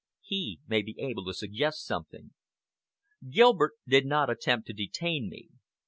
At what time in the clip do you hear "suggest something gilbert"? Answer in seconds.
1.35-3.73